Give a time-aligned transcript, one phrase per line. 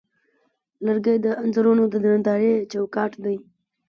[0.85, 3.37] لرګی د انځورونو د نندارې چوکاټ دی.